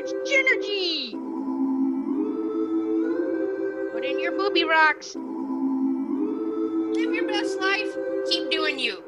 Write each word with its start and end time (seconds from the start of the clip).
much 0.00 0.12
energy. 0.30 1.10
Put 3.92 4.04
in 4.04 4.20
your 4.20 4.32
booby 4.32 4.62
rocks. 4.62 5.16
Live 5.16 7.14
your 7.14 7.26
best 7.26 7.58
life. 7.58 7.96
Keep 8.30 8.50
doing 8.50 8.78
you. 8.78 9.02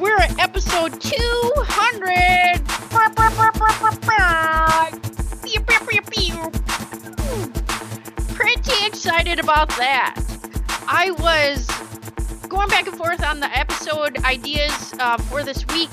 We're 0.00 0.16
at 0.16 0.38
episode 0.38 1.00
200. 1.00 2.62
Pew, 5.44 5.60
pew, 5.60 5.86
pew, 5.86 6.02
pew. 6.10 6.50
Pretty 8.34 8.86
excited 8.86 9.38
about 9.38 9.68
that. 9.70 10.16
I 10.88 11.10
was 11.18 11.66
going 12.48 12.68
back 12.68 12.86
and 12.86 12.96
forth 12.96 13.22
on 13.22 13.40
the 13.40 13.50
episode 13.56 14.16
ideas 14.24 14.94
uh, 14.98 15.18
for 15.18 15.42
this 15.42 15.66
week. 15.68 15.90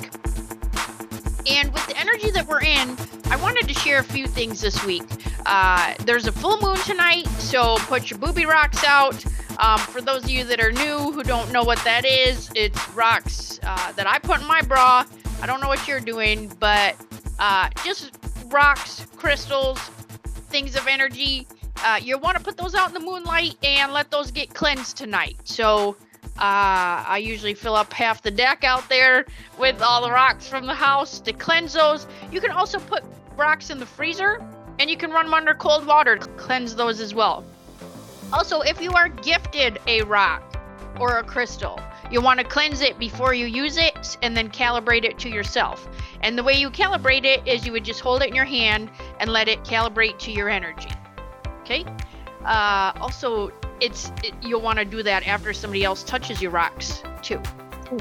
And 1.50 1.74
with 1.74 1.86
the 1.88 1.98
energy 1.98 2.32
that 2.32 2.48
we're 2.48 2.62
in, 2.62 2.96
I 3.26 3.36
wanted 3.42 3.68
to 3.68 3.74
share 3.74 4.00
a 4.00 4.04
few 4.04 4.28
things 4.28 4.62
this 4.62 4.84
week. 4.86 5.04
Uh, 5.46 5.94
there's 6.06 6.28
a 6.28 6.32
full 6.32 6.60
moon 6.62 6.78
tonight, 6.86 7.28
so 7.40 7.76
put 7.80 8.10
your 8.10 8.20
booby 8.20 8.46
rocks 8.46 8.84
out. 8.84 9.26
Um, 9.60 9.78
for 9.78 10.00
those 10.00 10.24
of 10.24 10.30
you 10.30 10.46
that 10.46 10.62
are 10.62 10.72
new 10.72 11.12
who 11.12 11.22
don't 11.22 11.52
know 11.52 11.64
what 11.64 11.84
that 11.84 12.06
is, 12.06 12.50
it's 12.56 12.90
rocks 12.92 13.60
uh, 13.64 13.92
that 13.92 14.08
I 14.08 14.18
put 14.18 14.40
in 14.40 14.48
my 14.48 14.62
bra. 14.62 15.04
I 15.42 15.46
don't 15.46 15.60
know 15.60 15.68
what 15.68 15.86
you're 15.86 16.00
doing, 16.00 16.50
but 16.60 16.96
uh, 17.40 17.70
just 17.84 18.18
rocks, 18.48 19.06
crystals, 19.18 19.78
things 20.50 20.78
of 20.78 20.88
energy. 20.88 21.46
Uh, 21.84 22.00
you 22.02 22.18
want 22.18 22.38
to 22.38 22.44
put 22.44 22.56
those 22.56 22.74
out 22.74 22.88
in 22.88 22.94
the 22.94 23.02
moonlight 23.02 23.56
and 23.62 23.92
let 23.92 24.10
those 24.12 24.32
get 24.32 24.54
cleansed 24.54 24.96
tonight. 24.96 25.36
So 25.44 25.98
uh, 26.38 27.04
I 27.06 27.22
usually 27.22 27.54
fill 27.54 27.76
up 27.76 27.92
half 27.92 28.22
the 28.22 28.32
deck 28.32 28.64
out 28.64 28.88
there 28.88 29.26
with 29.58 29.82
all 29.82 30.02
the 30.02 30.12
rocks 30.12 30.48
from 30.48 30.68
the 30.68 30.74
house 30.74 31.20
to 31.20 31.34
cleanse 31.34 31.74
those. 31.74 32.08
You 32.32 32.40
can 32.40 32.52
also 32.52 32.80
put 32.80 33.04
rocks 33.36 33.70
in 33.70 33.80
the 33.80 33.86
freezer 33.86 34.42
and 34.80 34.90
you 34.90 34.96
can 34.96 35.12
run 35.12 35.26
them 35.26 35.34
under 35.34 35.54
cold 35.54 35.86
water 35.86 36.16
to 36.16 36.28
cleanse 36.32 36.76
those 36.76 37.02
as 37.02 37.14
well. 37.14 37.44
Also, 38.32 38.62
if 38.62 38.80
you 38.80 38.92
are 38.92 39.10
gifted 39.10 39.80
a 39.88 40.04
rock 40.04 40.44
or 41.00 41.18
a 41.18 41.24
crystal, 41.24 41.80
you 42.12 42.22
want 42.22 42.40
to 42.40 42.46
cleanse 42.46 42.82
it 42.82 43.00
before 43.00 43.34
you 43.34 43.48
use 43.48 43.78
it 43.78 44.18
and 44.22 44.38
then 44.38 44.50
calibrate 44.50 45.04
it 45.04 45.18
to 45.20 45.30
yourself. 45.30 45.88
And 46.22 46.38
the 46.38 46.44
way 46.44 46.54
you 46.54 46.70
calibrate 46.70 47.26
it 47.26 47.48
is 47.48 47.66
you 47.66 47.72
would 47.72 47.86
just 47.86 48.02
hold 48.02 48.22
it 48.22 48.30
in 48.30 48.36
your 48.36 48.46
hand 48.46 48.92
and 49.20 49.32
let 49.32 49.48
it 49.48 49.64
calibrate 49.64 50.20
to 50.20 50.32
your 50.32 50.50
energy. 50.50 50.92
Okay? 51.62 51.86
Uh, 52.46 52.94
also, 53.00 53.52
it's 53.80 54.12
it, 54.24 54.34
you'll 54.42 54.62
want 54.62 54.78
to 54.80 54.86
do 54.86 55.02
that 55.04 55.28
after 55.28 55.54
somebody 55.54 55.84
else 55.84 56.04
touches 56.04 56.42
your 56.42 56.52
rocks 56.52 57.02
too. 57.22 57.42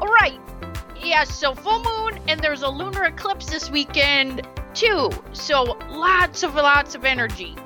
All 0.00 0.08
right. 0.08 0.38
Yeah, 1.00 1.24
so 1.24 1.54
full 1.54 1.82
moon 1.82 2.20
and 2.28 2.40
there's 2.40 2.62
a 2.62 2.68
lunar 2.68 3.04
eclipse 3.04 3.46
this 3.46 3.70
weekend 3.70 4.46
too. 4.74 5.10
So 5.32 5.62
lots 5.90 6.42
of 6.42 6.54
lots 6.54 6.94
of 6.94 7.04
energy. 7.04 7.56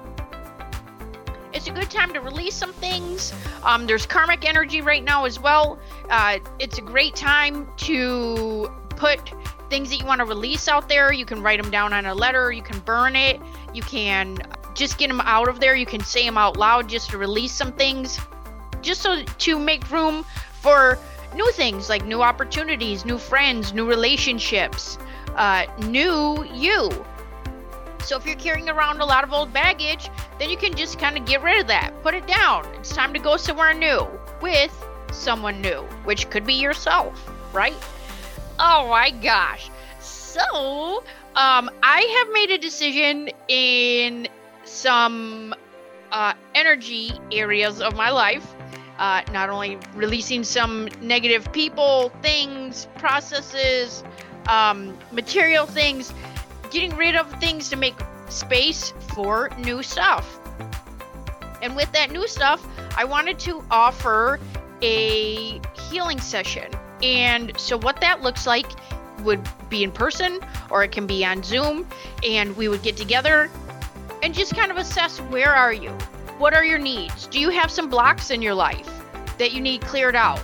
It's 1.53 1.66
a 1.66 1.72
good 1.72 1.91
time 1.91 2.12
to 2.12 2.21
release 2.21 2.55
some 2.55 2.72
things. 2.75 3.33
Um, 3.62 3.87
there's 3.87 4.06
karmic 4.06 4.47
energy 4.47 4.81
right 4.81 5.03
now 5.03 5.25
as 5.25 5.41
well. 5.41 5.78
Uh, 6.10 6.38
it's 6.59 6.78
a 6.78 6.83
great 6.83 7.16
time 7.16 7.69
to 7.78 8.71
put 8.91 9.33
things 9.71 9.91
that 9.91 9.99
you 9.99 10.06
want 10.06 10.21
to 10.21 10.25
release 10.25 10.69
out 10.69 10.88
there. 10.88 11.12
You 11.12 11.25
can 11.25 11.43
write 11.43 11.60
them 11.60 11.71
down 11.71 11.93
on 11.93 12.06
a 12.06 12.15
letter. 12.15 12.53
You 12.53 12.62
can 12.62 12.78
burn 12.81 13.16
it. 13.16 13.41
You 13.75 13.83
can 13.83 14.38
just 14.75 14.99
get 14.99 15.09
them 15.09 15.21
out 15.22 15.49
of 15.49 15.59
there. 15.60 15.75
You 15.75 15.87
can 15.87 16.00
say 16.00 16.25
them 16.25 16.38
out 16.38 16.56
loud 16.56 16.88
just 16.88 17.10
to 17.10 17.19
release 17.19 17.53
some 17.53 17.72
things, 17.72 18.21
just 18.83 19.00
so 19.03 19.22
to 19.25 19.59
make 19.59 19.91
room 19.91 20.25
for 20.60 20.99
new 21.34 21.50
things 21.53 21.88
like 21.88 22.04
new 22.04 22.22
opportunities, 22.22 23.04
new 23.04 23.19
friends, 23.19 23.72
new 23.72 23.87
relationships, 23.87 24.99
uh, 25.38 25.66
new 25.87 26.44
you. 26.53 26.91
So 28.04 28.16
if 28.16 28.26
you're 28.26 28.37
carrying 28.37 28.69
around 28.69 29.00
a 29.00 29.04
lot 29.04 29.25
of 29.25 29.32
old 29.32 29.53
baggage, 29.53 30.10
then 30.38 30.50
you 30.50 30.56
can 30.56 30.75
just 30.75 30.99
kind 30.99 31.16
of 31.16 31.25
get 31.25 31.43
rid 31.43 31.60
of 31.60 31.66
that. 31.69 31.93
Put 32.03 32.15
it 32.15 32.26
down. 32.26 32.66
It's 32.75 32.94
time 32.94 33.12
to 33.15 33.19
go 33.19 33.37
somewhere 33.37 33.72
new 33.72 34.06
with 34.43 34.75
someone 35.12 35.60
new, 35.60 35.82
which 36.04 36.28
could 36.28 36.44
be 36.44 36.54
yourself, 36.54 37.31
right? 37.53 37.75
Oh 38.59 38.88
my 38.88 39.10
gosh. 39.10 39.71
So, 40.00 41.04
um, 41.37 41.71
I 41.82 42.00
have 42.19 42.32
made 42.32 42.50
a 42.50 42.59
decision 42.59 43.31
in 43.47 44.28
some 44.65 45.54
uh, 46.10 46.34
energy 46.54 47.12
areas 47.31 47.81
of 47.81 47.97
my 47.97 48.10
life. 48.10 48.54
Uh, 48.98 49.22
not 49.32 49.48
only 49.48 49.78
releasing 49.94 50.43
some 50.43 50.88
negative 51.00 51.53
people, 51.53 52.10
things, 52.21 52.88
processes, 52.97 54.03
um, 54.48 54.97
material 55.12 55.66
things, 55.66 56.12
getting 56.70 56.97
rid 56.97 57.14
of 57.14 57.31
things 57.41 57.69
to 57.70 57.76
make 57.76 57.94
space 58.28 58.92
for 59.14 59.50
new 59.59 59.82
stuff. 59.82 60.41
And 61.62 61.76
with 61.76 61.91
that 61.92 62.10
new 62.10 62.26
stuff, 62.26 62.66
I 62.97 63.04
wanted 63.04 63.38
to 63.41 63.64
offer 63.70 64.41
a 64.82 65.60
healing 65.91 66.20
session. 66.20 66.72
And 67.03 67.59
so, 67.59 67.78
what 67.78 68.00
that 68.00 68.22
looks 68.22 68.47
like 68.47 68.66
would 69.22 69.41
be 69.69 69.82
in 69.82 69.92
person 69.92 70.41
or 70.70 70.84
it 70.84 70.92
can 70.92 71.06
be 71.06 71.25
on 71.25 71.42
Zoom. 71.42 71.86
And 72.25 72.56
we 72.56 72.69
would 72.69 72.82
get 72.82 72.97
together 72.97 73.50
and 74.22 74.34
just 74.34 74.54
kind 74.56 74.70
of 74.70 74.76
assess 74.76 75.19
where 75.22 75.54
are 75.54 75.72
you? 75.72 75.91
What 76.38 76.54
are 76.54 76.65
your 76.65 76.78
needs? 76.78 77.26
Do 77.26 77.41
you 77.41 77.50
have 77.50 77.70
some 77.70 77.91
blocks 77.91 78.30
in 78.30 78.42
your 78.42 78.54
life 78.54 78.88
that 79.38 79.53
you 79.53 79.60
need 79.60 79.80
cleared 79.80 80.16
out? 80.16 80.41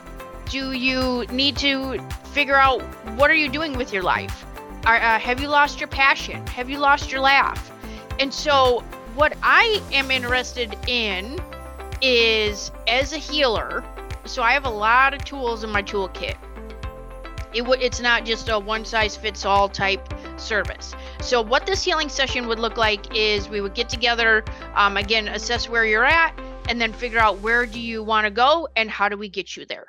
Do 0.51 0.73
you 0.73 1.25
need 1.27 1.57
to 1.59 1.99
figure 2.33 2.57
out 2.57 2.83
what 3.17 3.31
are 3.31 3.35
you 3.35 3.49
doing 3.49 3.77
with 3.77 3.93
your 3.93 4.03
life? 4.03 4.45
Are, 4.87 4.97
uh, 4.97 5.19
have 5.19 5.41
you 5.41 5.49
lost 5.49 5.81
your 5.81 5.89
passion? 5.89 6.47
Have 6.49 6.69
you 6.69 6.79
lost 6.79 7.11
your 7.11 7.21
laugh? 7.21 7.73
And 8.21 8.33
so, 8.33 8.81
what 9.15 9.37
I 9.43 9.83
am 9.93 10.11
interested 10.11 10.77
in 10.87 11.41
is 12.03 12.71
as 12.87 13.13
a 13.13 13.17
healer, 13.17 13.83
so 14.25 14.43
I 14.43 14.53
have 14.53 14.67
a 14.67 14.71
lot 14.71 15.15
of 15.15 15.25
tools 15.25 15.65
in 15.65 15.71
my 15.71 15.83
toolkit. 15.83 16.37
It 17.55 17.61
w- 17.63 17.81
it's 17.81 18.01
not 18.01 18.25
just 18.25 18.49
a 18.49 18.59
one 18.59 18.85
size 18.85 19.17
fits 19.17 19.45
all 19.45 19.69
type 19.69 20.07
service. 20.37 20.95
So, 21.21 21.41
what 21.41 21.67
this 21.67 21.83
healing 21.83 22.09
session 22.09 22.47
would 22.49 22.59
look 22.59 22.77
like 22.77 23.17
is 23.17 23.49
we 23.49 23.61
would 23.61 23.75
get 23.75 23.89
together, 23.89 24.45
um, 24.75 24.97
again, 24.97 25.29
assess 25.29 25.69
where 25.69 25.87
you're 25.87 26.05
at, 26.05 26.39
and 26.69 26.81
then 26.81 26.93
figure 26.93 27.21
out 27.21 27.41
where 27.41 27.65
do 27.65 27.81
you 27.81 28.03
want 28.03 28.27
to 28.27 28.31
go 28.31 28.69
and 28.77 28.91
how 28.91 29.09
do 29.09 29.17
we 29.17 29.29
get 29.29 29.57
you 29.57 29.65
there. 29.67 29.87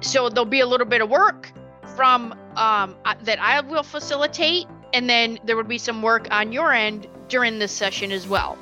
So, 0.00 0.28
there'll 0.28 0.44
be 0.44 0.60
a 0.60 0.66
little 0.66 0.86
bit 0.86 1.00
of 1.00 1.10
work 1.10 1.52
from 1.96 2.32
um, 2.56 2.96
uh, 3.04 3.14
that 3.22 3.40
I 3.40 3.60
will 3.60 3.82
facilitate, 3.82 4.66
and 4.92 5.08
then 5.08 5.38
there 5.44 5.56
would 5.56 5.68
be 5.68 5.78
some 5.78 6.02
work 6.02 6.28
on 6.30 6.52
your 6.52 6.72
end 6.72 7.08
during 7.28 7.58
this 7.58 7.72
session 7.72 8.12
as 8.12 8.26
well. 8.28 8.56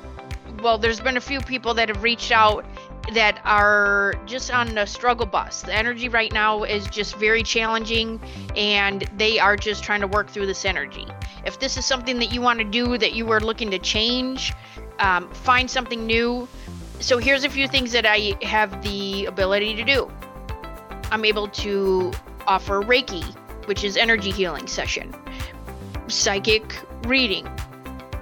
Well, 0.63 0.77
there's 0.77 0.99
been 0.99 1.17
a 1.17 1.21
few 1.21 1.39
people 1.41 1.73
that 1.75 1.89
have 1.89 2.01
reached 2.01 2.31
out 2.31 2.65
that 3.13 3.39
are 3.45 4.13
just 4.25 4.51
on 4.51 4.75
the 4.75 4.85
struggle 4.85 5.25
bus. 5.25 5.61
The 5.61 5.73
energy 5.73 6.09
right 6.09 6.31
now 6.33 6.63
is 6.63 6.87
just 6.87 7.15
very 7.15 7.43
challenging 7.43 8.19
and 8.55 9.07
they 9.15 9.39
are 9.39 9.55
just 9.55 9.83
trying 9.83 10.01
to 10.01 10.07
work 10.07 10.29
through 10.29 10.47
this 10.47 10.65
energy. 10.65 11.05
If 11.45 11.59
this 11.59 11.77
is 11.77 11.85
something 11.85 12.19
that 12.19 12.33
you 12.33 12.41
want 12.41 12.59
to 12.59 12.65
do, 12.65 12.97
that 12.97 13.13
you 13.13 13.31
are 13.31 13.39
looking 13.39 13.71
to 13.71 13.79
change, 13.79 14.53
um, 14.99 15.29
find 15.29 15.69
something 15.69 16.05
new. 16.05 16.47
So, 16.99 17.19
here's 17.19 17.43
a 17.43 17.49
few 17.49 17.67
things 17.67 17.91
that 17.91 18.05
I 18.07 18.33
have 18.41 18.81
the 18.81 19.25
ability 19.25 19.75
to 19.75 19.83
do 19.83 20.11
I'm 21.11 21.25
able 21.25 21.47
to 21.49 22.11
offer 22.45 22.81
Reiki, 22.81 23.23
which 23.65 23.83
is 23.83 23.97
energy 23.97 24.31
healing 24.31 24.67
session, 24.67 25.13
psychic 26.07 26.75
reading, 27.05 27.47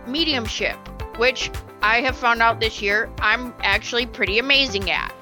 mediumship, 0.07 0.77
which 1.17 1.51
I 1.81 2.01
have 2.01 2.15
found 2.15 2.41
out 2.41 2.59
this 2.59 2.81
year 2.81 3.09
I'm 3.19 3.53
actually 3.61 4.05
pretty 4.05 4.39
amazing 4.39 4.89
at. 4.91 5.13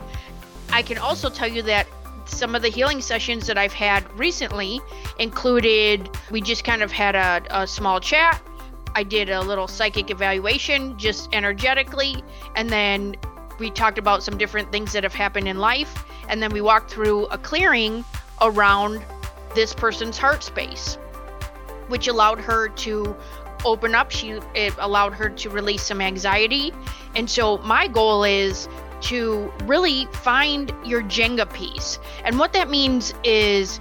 I 0.69 0.81
can 0.81 0.98
also 0.98 1.30
tell 1.30 1.48
you 1.48 1.62
that 1.63 1.88
some 2.25 2.56
of 2.56 2.62
the 2.62 2.69
healing 2.69 3.01
sessions 3.01 3.48
that 3.48 3.57
I've 3.57 3.74
had 3.74 4.09
recently 4.18 4.81
included 5.19 6.09
we 6.31 6.42
just 6.42 6.63
kind 6.63 6.81
of 6.81 6.92
had 6.92 7.16
a, 7.16 7.62
a 7.62 7.68
small 7.68 8.00
chat. 8.00 8.42
I 8.95 9.04
did 9.04 9.30
a 9.30 9.42
little 9.42 9.68
psychic 9.68 10.09
evaluation 10.09 10.98
just 10.98 11.30
energetically, 11.33 12.24
and 12.56 12.69
then 12.69 13.16
we 13.59 13.71
talked 13.71 13.98
about 13.98 14.24
some 14.24 14.38
different 14.38 14.71
things 14.71 14.94
that 14.94 15.04
have 15.04 15.13
happened 15.13 15.48
in 15.48 15.57
life, 15.57 16.06
and 16.30 16.42
then 16.42 16.52
we 16.52 16.62
walked 16.62 16.92
through 16.92 17.25
a 17.28 17.38
clearing 17.38 18.04
around 18.42 19.02
this 19.56 19.74
person's 19.74 20.18
heart 20.18 20.44
space, 20.44 20.96
which 21.88 22.08
allowed 22.08 22.40
her 22.40 22.70
to 22.70 23.16
open 23.66 23.96
up. 23.96 24.12
She 24.12 24.40
it 24.54 24.74
allowed 24.78 25.14
her 25.14 25.30
to 25.30 25.50
release 25.50 25.84
some 25.84 26.02
anxiety. 26.02 26.74
And 27.16 27.30
so 27.30 27.58
my 27.60 27.88
goal 27.88 28.24
is 28.24 28.68
to 29.02 29.52
really 29.64 30.06
find 30.14 30.74
your 30.86 31.04
Jenga 31.04 31.52
piece. 31.54 32.00
And 32.24 32.40
what 32.40 32.54
that 32.54 32.69
means 32.69 33.14
is 33.24 33.80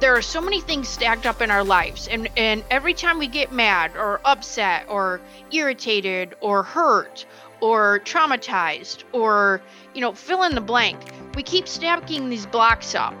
there 0.00 0.14
are 0.14 0.22
so 0.22 0.40
many 0.40 0.60
things 0.60 0.88
stacked 0.88 1.26
up 1.26 1.42
in 1.42 1.50
our 1.50 1.64
lives 1.64 2.06
and 2.06 2.28
and 2.36 2.62
every 2.70 2.94
time 2.94 3.18
we 3.18 3.26
get 3.26 3.50
mad 3.50 3.96
or 3.96 4.20
upset 4.24 4.86
or 4.88 5.20
irritated 5.50 6.36
or 6.40 6.62
hurt 6.62 7.26
or 7.60 8.00
traumatized 8.00 9.04
or 9.12 9.60
you 9.94 10.00
know 10.00 10.12
fill 10.12 10.42
in 10.44 10.54
the 10.54 10.60
blank. 10.60 10.98
We 11.34 11.42
keep 11.42 11.68
stacking 11.68 12.28
these 12.28 12.46
blocks 12.46 12.94
up. 12.94 13.14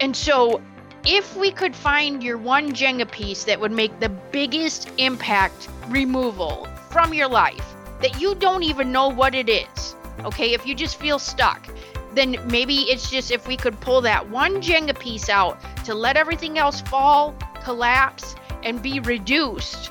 And 0.00 0.16
so 0.16 0.60
if 1.04 1.36
we 1.36 1.50
could 1.50 1.76
find 1.76 2.22
your 2.22 2.38
one 2.38 2.72
jenga 2.72 3.10
piece 3.10 3.44
that 3.44 3.60
would 3.60 3.72
make 3.72 4.00
the 4.00 4.08
biggest 4.08 4.90
impact 4.98 5.68
removal 5.88 6.66
from 6.90 7.12
your 7.12 7.28
life 7.28 7.74
that 8.00 8.20
you 8.20 8.34
don't 8.34 8.62
even 8.62 8.90
know 8.90 9.08
what 9.08 9.34
it 9.34 9.48
is 9.48 9.94
okay? 10.24 10.54
If 10.54 10.66
you 10.66 10.74
just 10.74 10.96
feel 10.96 11.18
stuck 11.18 11.68
then 12.14 12.38
maybe 12.46 12.82
it's 12.82 13.10
just 13.10 13.32
if 13.32 13.48
we 13.48 13.56
could 13.56 13.78
pull 13.80 14.00
that 14.00 14.28
one 14.30 14.62
jenga 14.62 14.96
piece 14.98 15.28
out 15.28 15.58
to 15.84 15.94
let 15.94 16.16
everything 16.16 16.58
else 16.58 16.80
fall 16.82 17.34
collapse 17.62 18.36
and 18.62 18.80
be 18.80 19.00
reduced 19.00 19.90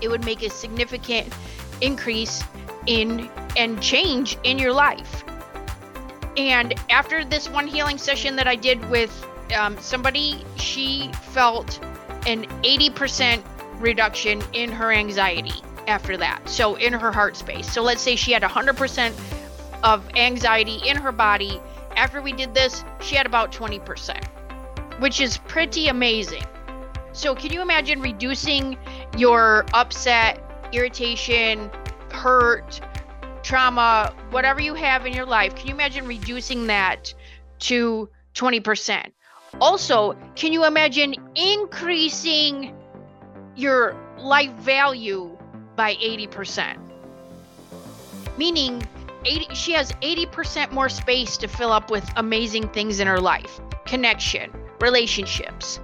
it 0.00 0.08
would 0.08 0.24
make 0.24 0.42
a 0.42 0.50
significant 0.50 1.32
increase 1.80 2.42
in 2.86 3.30
and 3.56 3.80
change 3.82 4.36
in 4.44 4.58
your 4.58 4.72
life. 4.72 5.24
And 6.36 6.74
after 6.90 7.24
this 7.24 7.48
one 7.48 7.66
healing 7.66 7.98
session 7.98 8.36
that 8.36 8.48
I 8.48 8.56
did 8.56 8.88
with 8.90 9.24
um, 9.56 9.78
somebody, 9.78 10.44
she 10.56 11.10
felt 11.22 11.78
an 12.26 12.44
80% 12.62 13.42
reduction 13.78 14.42
in 14.52 14.70
her 14.72 14.92
anxiety 14.92 15.62
after 15.86 16.16
that. 16.16 16.48
So 16.48 16.76
in 16.76 16.92
her 16.92 17.12
heart 17.12 17.36
space. 17.36 17.70
So 17.70 17.82
let's 17.82 18.02
say 18.02 18.16
she 18.16 18.32
had 18.32 18.42
100% 18.42 19.14
of 19.82 20.08
anxiety 20.16 20.80
in 20.86 20.96
her 20.96 21.12
body. 21.12 21.60
After 21.96 22.20
we 22.20 22.32
did 22.32 22.54
this, 22.54 22.84
she 23.00 23.14
had 23.14 23.26
about 23.26 23.52
20%, 23.52 24.24
which 24.98 25.20
is 25.20 25.38
pretty 25.38 25.88
amazing. 25.88 26.44
So 27.12 27.34
can 27.34 27.52
you 27.52 27.62
imagine 27.62 28.00
reducing 28.00 28.76
your 29.16 29.64
upset, 29.72 30.40
irritation, 30.72 31.70
hurt, 32.24 32.80
trauma, 33.42 34.14
whatever 34.30 34.58
you 34.58 34.72
have 34.72 35.04
in 35.04 35.12
your 35.12 35.26
life, 35.26 35.54
can 35.54 35.66
you 35.66 35.74
imagine 35.74 36.06
reducing 36.06 36.66
that 36.68 37.12
to 37.58 38.08
20%? 38.34 39.12
Also, 39.60 40.16
can 40.34 40.50
you 40.50 40.64
imagine 40.64 41.14
increasing 41.34 42.74
your 43.54 43.94
life 44.16 44.50
value 44.52 45.36
by 45.76 45.96
80%? 45.96 46.78
Meaning, 48.38 48.82
80, 49.26 49.54
she 49.54 49.72
has 49.72 49.92
80% 49.92 50.72
more 50.72 50.88
space 50.88 51.36
to 51.36 51.46
fill 51.46 51.72
up 51.72 51.90
with 51.90 52.10
amazing 52.16 52.70
things 52.70 53.00
in 53.00 53.06
her 53.06 53.20
life 53.20 53.60
connection, 53.84 54.50
relationships, 54.80 55.78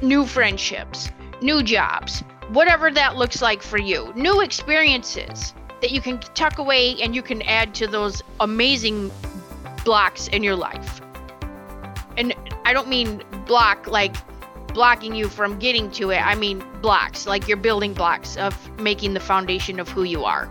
new 0.00 0.24
friendships, 0.24 1.10
new 1.42 1.62
jobs, 1.62 2.20
whatever 2.48 2.90
that 2.90 3.16
looks 3.16 3.42
like 3.42 3.60
for 3.60 3.76
you, 3.76 4.10
new 4.16 4.40
experiences 4.40 5.52
that 5.80 5.90
you 5.90 6.00
can 6.00 6.18
tuck 6.34 6.58
away 6.58 7.00
and 7.00 7.14
you 7.14 7.22
can 7.22 7.42
add 7.42 7.74
to 7.76 7.86
those 7.86 8.22
amazing 8.40 9.10
blocks 9.84 10.28
in 10.28 10.42
your 10.42 10.56
life. 10.56 11.00
And 12.16 12.34
I 12.64 12.72
don't 12.72 12.88
mean 12.88 13.22
block 13.46 13.86
like 13.86 14.16
blocking 14.74 15.14
you 15.14 15.28
from 15.28 15.58
getting 15.58 15.90
to 15.92 16.10
it. 16.10 16.18
I 16.18 16.34
mean 16.34 16.62
blocks, 16.82 17.26
like 17.26 17.48
your 17.48 17.56
building 17.56 17.94
blocks 17.94 18.36
of 18.36 18.54
making 18.78 19.14
the 19.14 19.20
foundation 19.20 19.80
of 19.80 19.88
who 19.88 20.02
you 20.02 20.24
are. 20.24 20.50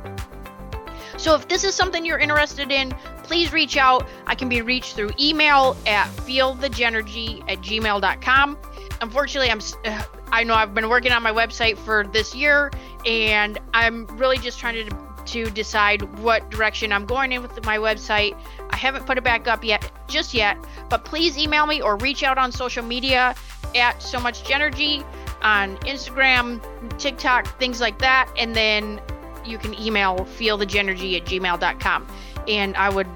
So 1.18 1.36
if 1.36 1.48
this 1.48 1.64
is 1.64 1.76
something 1.76 2.06
you're 2.06 2.20
interested 2.20 2.72
in, 2.72 2.92
please 3.24 3.54
reach 3.54 3.78
out. 3.78 4.08
I 4.28 4.36
can 4.36 4.50
be 4.50 4.62
reached 4.62 4.96
through 4.96 5.12
email 5.20 5.78
at 5.86 6.08
feelthegenergy 6.08 7.42
at 7.50 7.60
gmail.com. 7.60 8.58
Unfortunately, 9.02 9.52
I'm 9.52 9.60
uh, 9.86 10.04
I 10.32 10.44
know 10.44 10.56
I've 10.56 10.74
been 10.74 10.90
working 10.90 11.12
on 11.12 11.22
my 11.22 11.32
website 11.32 11.78
for 11.78 12.06
this 12.12 12.34
year, 12.34 12.72
and 13.06 13.60
I'm 13.74 14.08
really 14.18 14.38
just 14.38 14.60
trying 14.60 14.88
to 14.88 15.05
to 15.28 15.50
decide 15.50 16.02
what 16.20 16.50
direction 16.50 16.92
I'm 16.92 17.06
going 17.06 17.32
in 17.32 17.42
with 17.42 17.64
my 17.66 17.78
website. 17.78 18.38
I 18.70 18.78
haven't 18.78 19.06
put 19.06 19.18
it 19.18 19.24
back 19.24 19.48
up 19.48 19.64
yet, 19.64 19.90
just 20.08 20.34
yet, 20.34 20.58
but 20.90 21.06
please 21.06 21.38
email 21.38 21.66
me 21.66 21.82
or 21.82 21.98
reach 21.98 22.24
out 22.24 22.38
on 22.38 22.52
social 22.52 22.84
media 22.84 23.36
at 23.76 24.02
so 24.02 24.20
much 24.20 24.44
JENergy 24.44 25.04
on 25.42 25.78
Instagram, 25.78 26.62
TikTok, 26.98 27.60
things 27.60 27.82
like 27.82 28.00
that, 28.00 28.30
and 28.38 28.56
then 28.56 29.02
you 29.46 29.58
can 29.58 29.80
email 29.80 30.18
feelthegenergy 30.38 31.18
at 31.18 31.26
gmail.com. 31.26 32.08
And 32.48 32.76
I 32.78 32.90
would 32.90 33.08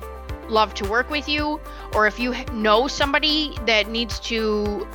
love 0.48 0.74
to 0.76 0.90
work 0.90 1.10
with 1.10 1.28
you, 1.28 1.60
or 1.94 2.08
if 2.08 2.20
you 2.20 2.36
know 2.54 2.88
somebody 2.88 3.58
that 3.66 3.90
needs 3.90 4.20
to 4.22 4.88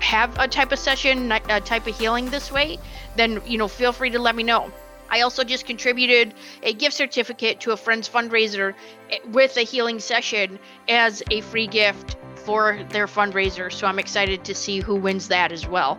have 0.00 0.36
a 0.38 0.48
type 0.48 0.72
of 0.72 0.78
session, 0.78 1.30
a 1.30 1.60
type 1.60 1.86
of 1.86 1.96
healing 1.96 2.30
this 2.30 2.50
way, 2.50 2.78
then 3.16 3.42
you 3.46 3.58
know 3.58 3.68
feel 3.68 3.92
free 3.92 4.10
to 4.10 4.18
let 4.18 4.34
me 4.34 4.42
know. 4.42 4.72
I 5.10 5.22
also 5.22 5.44
just 5.44 5.66
contributed 5.66 6.34
a 6.62 6.72
gift 6.72 6.94
certificate 6.94 7.60
to 7.60 7.72
a 7.72 7.76
friend's 7.76 8.08
fundraiser 8.08 8.74
eh, 9.10 9.18
with 9.28 9.56
a 9.56 9.62
healing 9.62 9.98
session 9.98 10.58
as 10.88 11.22
a 11.30 11.40
free 11.42 11.66
gift 11.66 12.16
for 12.36 12.84
their 12.90 13.06
fundraiser. 13.06 13.72
So 13.72 13.86
I'm 13.86 13.98
excited 13.98 14.44
to 14.44 14.54
see 14.54 14.80
who 14.80 14.94
wins 14.94 15.28
that 15.28 15.52
as 15.52 15.66
well. 15.66 15.98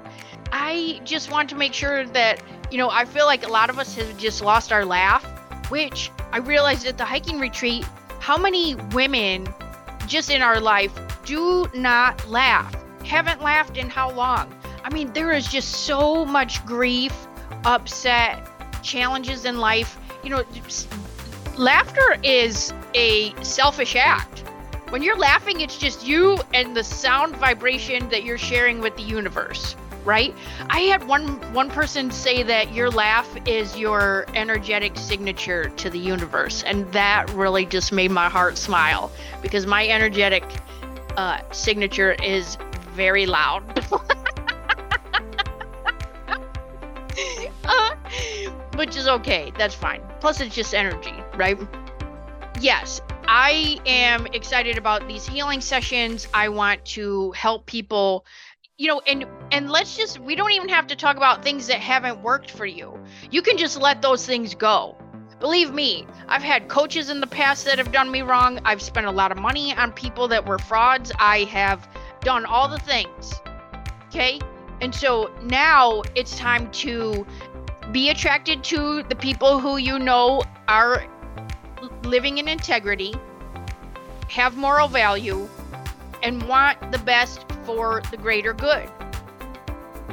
I 0.52 1.02
just 1.04 1.32
want 1.32 1.50
to 1.50 1.56
make 1.56 1.74
sure 1.74 2.06
that, 2.08 2.42
you 2.72 2.78
know, 2.78 2.90
I 2.90 3.06
feel 3.06 3.26
like 3.26 3.46
a 3.46 3.52
lot 3.52 3.70
of 3.70 3.80
us 3.80 3.96
have 3.96 4.18
just 4.18 4.42
lost 4.42 4.72
our 4.72 4.86
laugh, 4.86 5.24
which 5.70 6.12
I 6.32 6.38
realized 6.38 6.86
at 6.86 6.98
the 6.98 7.06
hiking 7.06 7.40
retreat 7.40 7.86
how 8.20 8.38
many 8.38 8.76
women 8.94 9.48
just 10.08 10.30
in 10.30 10.42
our 10.42 10.60
life 10.60 10.92
do 11.26 11.68
not 11.74 12.28
laugh. 12.30 12.76
Haven't 13.06 13.42
laughed 13.42 13.78
in 13.78 13.90
how 13.90 14.12
long? 14.12 14.54
I 14.84 14.94
mean, 14.94 15.14
there 15.14 15.32
is 15.32 15.48
just 15.48 15.86
so 15.86 16.26
much 16.26 16.66
grief, 16.66 17.14
upset, 17.66 18.48
challenges 18.82 19.46
in 19.46 19.58
life, 19.58 19.98
you 20.24 20.30
know, 20.30 20.44
laughter 21.58 22.18
is 22.24 22.74
a 22.94 23.34
selfish 23.44 23.96
act. 23.96 24.40
When 24.90 25.02
you're 25.02 25.18
laughing, 25.18 25.62
it's 25.62 25.78
just 25.78 26.06
you 26.06 26.40
and 26.54 26.76
the 26.76 26.84
sound 26.84 27.36
vibration 27.38 28.10
that 28.10 28.24
you're 28.24 28.38
sharing 28.38 28.82
with 28.82 28.96
the 28.98 29.04
universe, 29.04 29.78
right? 30.04 30.36
I 30.70 30.82
had 30.82 31.08
one 31.08 31.28
one 31.54 31.70
person 31.70 32.12
say 32.12 32.44
that 32.44 32.74
your 32.74 32.90
laugh 32.90 33.30
is 33.48 33.78
your 33.78 34.26
energetic 34.36 34.98
signature 34.98 35.70
to 35.70 35.90
the 35.90 36.00
universe, 36.00 36.64
and 36.64 36.92
that 36.92 37.30
really 37.30 37.66
just 37.66 37.94
made 37.94 38.12
my 38.12 38.28
heart 38.28 38.58
smile 38.58 39.12
because 39.42 39.66
my 39.66 39.88
energetic 39.88 40.44
uh, 41.16 41.40
signature 41.52 42.14
is 42.22 42.58
very 42.94 43.26
loud. 43.26 43.64
which 48.76 48.96
is 48.96 49.08
okay. 49.08 49.52
That's 49.58 49.76
fine. 49.76 50.02
Plus, 50.20 50.40
it's 50.42 50.56
just 50.56 50.74
energy, 50.74 51.14
right? 51.36 51.58
Yes, 52.60 53.02
I 53.28 53.80
am 53.86 54.28
excited 54.28 54.78
about 54.78 55.08
these 55.08 55.26
healing 55.26 55.62
sessions. 55.62 56.28
I 56.34 56.50
want 56.50 56.84
to 56.86 57.32
help 57.32 57.66
people 57.66 58.26
you 58.82 58.88
know 58.88 59.00
and 59.06 59.26
and 59.52 59.70
let's 59.70 59.96
just 59.96 60.18
we 60.20 60.36
don't 60.36 60.52
even 60.54 60.68
have 60.68 60.88
to 60.88 60.96
talk 60.96 61.16
about 61.16 61.44
things 61.44 61.68
that 61.68 61.80
haven't 61.80 62.20
worked 62.24 62.50
for 62.50 62.66
you 62.66 62.98
you 63.30 63.44
can 63.44 63.56
just 63.56 63.80
let 63.80 64.02
those 64.02 64.26
things 64.26 64.56
go 64.56 64.98
believe 65.40 65.72
me 65.72 66.08
i've 66.28 66.42
had 66.42 66.68
coaches 66.68 67.12
in 67.12 67.22
the 67.22 67.28
past 67.28 67.64
that 67.64 67.78
have 67.78 67.92
done 67.92 68.10
me 68.10 68.24
wrong 68.24 68.60
i've 68.66 68.82
spent 68.82 69.06
a 69.06 69.12
lot 69.12 69.32
of 69.32 69.38
money 69.38 69.72
on 69.76 69.92
people 69.92 70.28
that 70.28 70.44
were 70.44 70.58
frauds 70.58 71.12
i 71.20 71.44
have 71.44 71.88
done 72.22 72.44
all 72.44 72.68
the 72.68 72.80
things 72.80 73.34
okay 74.08 74.40
and 74.82 74.96
so 74.96 75.32
now 75.44 76.02
it's 76.16 76.36
time 76.36 76.70
to 76.72 77.24
be 77.92 78.10
attracted 78.10 78.64
to 78.66 79.04
the 79.04 79.16
people 79.16 79.60
who 79.60 79.78
you 79.78 80.00
know 80.00 80.44
are 80.68 81.06
living 82.04 82.38
in 82.38 82.48
integrity, 82.48 83.14
have 84.30 84.56
moral 84.56 84.88
value, 84.88 85.48
and 86.24 86.42
want 86.48 86.92
the 86.92 87.00
best 87.00 87.46
for 87.66 88.02
the 88.12 88.18
greater 88.18 88.54
good. 88.54 88.90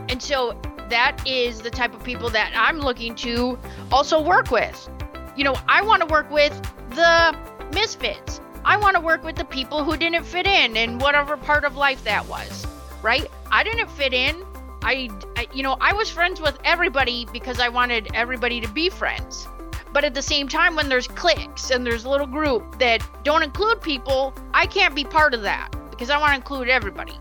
And 0.08 0.22
so 0.22 0.60
that 0.88 1.20
is 1.26 1.60
the 1.60 1.70
type 1.70 1.94
of 1.94 2.02
people 2.02 2.30
that 2.30 2.52
I'm 2.56 2.78
looking 2.78 3.14
to 3.16 3.58
also 3.92 4.20
work 4.20 4.50
with. 4.50 4.88
You 5.36 5.44
know, 5.44 5.56
I 5.68 5.82
want 5.82 6.00
to 6.00 6.06
work 6.06 6.30
with 6.30 6.52
the 6.90 7.36
misfits. 7.74 8.40
I 8.64 8.76
want 8.76 8.96
to 8.96 9.00
work 9.00 9.22
with 9.22 9.36
the 9.36 9.44
people 9.44 9.84
who 9.84 9.96
didn't 9.96 10.24
fit 10.24 10.46
in 10.46 10.76
in 10.76 10.98
whatever 10.98 11.36
part 11.36 11.64
of 11.64 11.76
life 11.76 12.02
that 12.04 12.26
was, 12.26 12.66
right? 13.02 13.30
I 13.50 13.62
didn't 13.62 13.90
fit 13.90 14.12
in. 14.12 14.44
I, 14.82 15.10
I, 15.36 15.46
you 15.52 15.62
know, 15.62 15.76
I 15.80 15.92
was 15.92 16.10
friends 16.10 16.40
with 16.40 16.58
everybody 16.64 17.26
because 17.32 17.60
I 17.60 17.68
wanted 17.68 18.08
everybody 18.14 18.60
to 18.60 18.68
be 18.68 18.88
friends. 18.88 19.48
But 19.92 20.04
at 20.04 20.14
the 20.14 20.22
same 20.22 20.48
time, 20.48 20.76
when 20.76 20.88
there's 20.88 21.08
cliques 21.08 21.70
and 21.70 21.84
there's 21.84 22.04
a 22.04 22.10
little 22.10 22.26
group 22.26 22.78
that 22.78 23.06
don't 23.24 23.42
include 23.42 23.80
people, 23.80 24.34
I 24.52 24.66
can't 24.66 24.94
be 24.94 25.04
part 25.04 25.34
of 25.34 25.42
that 25.42 25.70
because 25.90 26.10
I 26.10 26.18
want 26.18 26.30
to 26.30 26.36
include 26.36 26.68
everybody. 26.68 27.18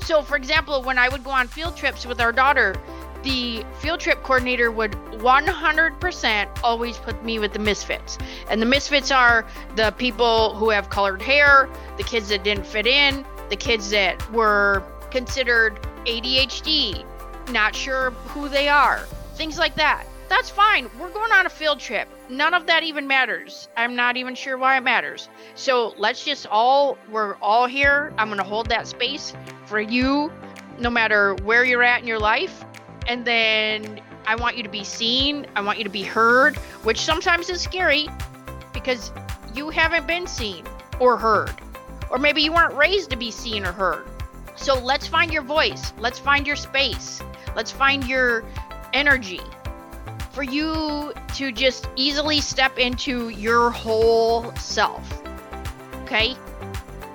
So, 0.00 0.22
for 0.22 0.36
example, 0.36 0.82
when 0.82 0.98
I 0.98 1.08
would 1.08 1.24
go 1.24 1.30
on 1.30 1.48
field 1.48 1.76
trips 1.76 2.06
with 2.06 2.20
our 2.20 2.32
daughter, 2.32 2.74
the 3.22 3.64
field 3.78 4.00
trip 4.00 4.22
coordinator 4.22 4.70
would 4.70 4.92
100% 4.92 6.58
always 6.62 6.98
put 6.98 7.24
me 7.24 7.38
with 7.38 7.52
the 7.52 7.58
misfits. 7.58 8.18
And 8.50 8.60
the 8.60 8.66
misfits 8.66 9.10
are 9.10 9.46
the 9.76 9.92
people 9.92 10.54
who 10.54 10.68
have 10.70 10.90
colored 10.90 11.22
hair, 11.22 11.70
the 11.96 12.02
kids 12.02 12.28
that 12.28 12.44
didn't 12.44 12.66
fit 12.66 12.86
in, 12.86 13.24
the 13.48 13.56
kids 13.56 13.90
that 13.90 14.30
were 14.30 14.82
considered 15.10 15.78
ADHD, 16.06 17.04
not 17.50 17.74
sure 17.74 18.10
who 18.10 18.48
they 18.48 18.68
are, 18.68 19.00
things 19.34 19.58
like 19.58 19.74
that. 19.76 20.06
That's 20.28 20.50
fine. 20.50 20.90
We're 20.98 21.12
going 21.12 21.32
on 21.32 21.46
a 21.46 21.50
field 21.50 21.80
trip. 21.80 22.08
None 22.28 22.54
of 22.54 22.66
that 22.66 22.82
even 22.82 23.06
matters. 23.06 23.68
I'm 23.76 23.94
not 23.94 24.16
even 24.16 24.34
sure 24.34 24.56
why 24.56 24.76
it 24.76 24.80
matters. 24.80 25.28
So 25.54 25.94
let's 25.98 26.24
just 26.24 26.46
all, 26.46 26.96
we're 27.10 27.34
all 27.36 27.66
here. 27.66 28.12
I'm 28.16 28.28
going 28.28 28.38
to 28.38 28.44
hold 28.44 28.68
that 28.70 28.86
space 28.86 29.34
for 29.66 29.80
you, 29.80 30.32
no 30.78 30.90
matter 30.90 31.34
where 31.44 31.64
you're 31.64 31.82
at 31.82 32.00
in 32.00 32.06
your 32.06 32.18
life. 32.18 32.64
And 33.06 33.24
then 33.24 34.00
I 34.26 34.34
want 34.34 34.56
you 34.56 34.62
to 34.62 34.68
be 34.68 34.82
seen. 34.82 35.46
I 35.54 35.60
want 35.60 35.78
you 35.78 35.84
to 35.84 35.90
be 35.90 36.02
heard, 36.02 36.56
which 36.84 37.00
sometimes 37.00 37.50
is 37.50 37.60
scary 37.60 38.08
because 38.72 39.12
you 39.54 39.68
haven't 39.70 40.06
been 40.06 40.26
seen 40.26 40.64
or 40.98 41.16
heard. 41.16 41.54
Or 42.10 42.18
maybe 42.18 42.42
you 42.42 42.52
weren't 42.52 42.74
raised 42.74 43.10
to 43.10 43.16
be 43.16 43.30
seen 43.30 43.64
or 43.64 43.72
heard. 43.72 44.06
So 44.56 44.78
let's 44.78 45.06
find 45.06 45.32
your 45.32 45.42
voice. 45.42 45.92
Let's 45.98 46.18
find 46.18 46.46
your 46.46 46.56
space. 46.56 47.20
Let's 47.56 47.70
find 47.70 48.04
your 48.04 48.44
energy 48.92 49.40
for 50.30 50.42
you 50.42 51.12
to 51.34 51.52
just 51.52 51.88
easily 51.96 52.40
step 52.40 52.78
into 52.78 53.28
your 53.28 53.70
whole 53.70 54.54
self. 54.56 55.22
Okay? 56.02 56.36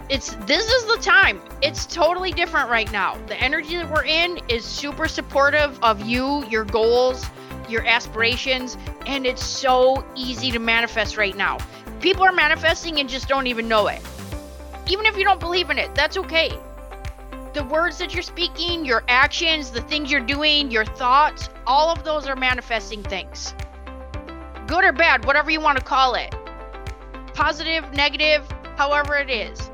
It's 0.09 0.35
this 0.45 0.65
is 0.67 0.85
the 0.85 0.97
time. 1.01 1.41
It's 1.61 1.85
totally 1.85 2.31
different 2.31 2.69
right 2.69 2.91
now. 2.91 3.15
The 3.27 3.35
energy 3.41 3.75
that 3.77 3.89
we're 3.89 4.05
in 4.05 4.39
is 4.49 4.65
super 4.65 5.07
supportive 5.07 5.81
of 5.83 6.01
you, 6.01 6.45
your 6.47 6.65
goals, 6.65 7.25
your 7.67 7.85
aspirations, 7.85 8.77
and 9.05 9.25
it's 9.25 9.43
so 9.43 10.03
easy 10.15 10.49
to 10.51 10.59
manifest 10.59 11.17
right 11.17 11.37
now. 11.37 11.57
People 11.99 12.23
are 12.23 12.31
manifesting 12.31 12.99
and 12.99 13.07
just 13.07 13.27
don't 13.27 13.45
even 13.45 13.67
know 13.67 13.87
it. 13.87 14.01
Even 14.87 15.05
if 15.05 15.15
you 15.15 15.23
don't 15.23 15.39
believe 15.39 15.69
in 15.69 15.77
it, 15.77 15.93
that's 15.93 16.17
okay 16.17 16.57
the 17.53 17.63
words 17.63 17.97
that 17.97 18.13
you're 18.13 18.21
speaking, 18.21 18.85
your 18.85 19.03
actions, 19.07 19.71
the 19.71 19.81
things 19.81 20.11
you're 20.11 20.21
doing, 20.21 20.69
your 20.69 20.85
thoughts, 20.85 21.49
all 21.65 21.89
of 21.89 22.03
those 22.03 22.27
are 22.27 22.35
manifesting 22.35 23.01
things. 23.01 23.53
Good 24.67 24.83
or 24.83 24.91
bad, 24.91 25.25
whatever 25.25 25.49
you 25.49 25.59
want 25.59 25.77
to 25.77 25.83
call 25.83 26.13
it. 26.13 26.33
Positive, 27.33 27.91
negative, 27.93 28.47
however 28.75 29.15
it 29.15 29.29
is. 29.29 29.71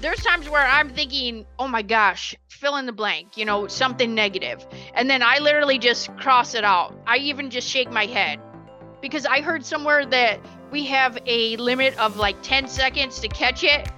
There's 0.00 0.20
times 0.20 0.50
where 0.50 0.66
I'm 0.66 0.90
thinking, 0.90 1.46
oh 1.58 1.66
my 1.66 1.80
gosh, 1.80 2.34
fill 2.48 2.76
in 2.76 2.84
the 2.84 2.92
blank, 2.92 3.38
you 3.38 3.46
know, 3.46 3.66
something 3.66 4.14
negative. 4.14 4.66
And 4.94 5.08
then 5.08 5.22
I 5.22 5.38
literally 5.38 5.78
just 5.78 6.14
cross 6.18 6.54
it 6.54 6.62
out. 6.64 6.94
I 7.06 7.16
even 7.18 7.48
just 7.48 7.66
shake 7.66 7.90
my 7.90 8.04
head. 8.04 8.38
Because 9.00 9.24
I 9.24 9.40
heard 9.40 9.64
somewhere 9.64 10.04
that 10.06 10.40
we 10.70 10.84
have 10.86 11.18
a 11.24 11.56
limit 11.56 11.98
of 11.98 12.16
like 12.16 12.42
10 12.42 12.68
seconds 12.68 13.18
to 13.20 13.28
catch 13.28 13.64
it 13.64 13.88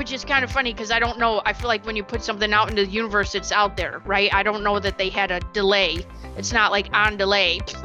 which 0.00 0.12
is 0.12 0.24
kind 0.24 0.42
of 0.42 0.50
funny 0.50 0.72
because 0.72 0.90
I 0.90 0.98
don't 0.98 1.18
know. 1.18 1.42
I 1.44 1.52
feel 1.52 1.68
like 1.68 1.84
when 1.84 1.94
you 1.94 2.02
put 2.02 2.22
something 2.22 2.54
out 2.54 2.70
into 2.70 2.86
the 2.86 2.90
universe, 2.90 3.34
it's 3.34 3.52
out 3.52 3.76
there, 3.76 4.00
right? 4.06 4.32
I 4.32 4.42
don't 4.42 4.64
know 4.64 4.78
that 4.78 4.96
they 4.96 5.10
had 5.10 5.30
a 5.30 5.40
delay. 5.52 6.06
It's 6.38 6.54
not 6.54 6.70
like 6.72 6.88
on 6.94 7.18
delay. 7.18 7.60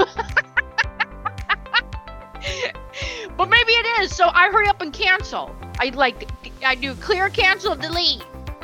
but 3.36 3.50
maybe 3.50 3.74
it 3.74 4.01
is. 4.01 4.15
So 4.15 4.29
I 4.29 4.50
hurry 4.50 4.69
up 4.69 4.81
and 4.81 4.93
cancel. 4.93 5.53
I 5.77 5.89
like, 5.89 6.29
I 6.63 6.75
do 6.75 6.95
clear, 6.95 7.27
cancel, 7.27 7.75
delete. 7.75 8.24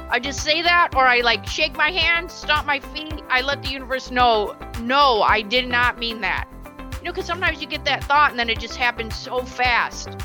I 0.09 0.17
just 0.17 0.45
say 0.45 0.61
that, 0.61 0.95
or 0.95 1.05
I 1.05 1.19
like 1.19 1.45
shake 1.45 1.75
my 1.75 1.91
hand, 1.91 2.31
stomp 2.31 2.65
my 2.65 2.79
feet. 2.79 3.21
I 3.27 3.41
let 3.41 3.63
the 3.63 3.69
universe 3.69 4.11
know, 4.11 4.55
no, 4.79 5.23
I 5.23 5.41
did 5.41 5.67
not 5.67 5.99
mean 5.99 6.21
that. 6.21 6.47
You 6.99 7.03
know, 7.03 7.11
because 7.11 7.25
sometimes 7.25 7.59
you 7.61 7.67
get 7.67 7.83
that 7.83 8.01
thought 8.05 8.29
and 8.29 8.39
then 8.39 8.49
it 8.49 8.61
just 8.61 8.77
happens 8.77 9.13
so 9.17 9.43
fast 9.43 10.17